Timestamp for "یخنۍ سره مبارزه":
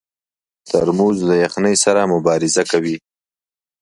1.43-2.63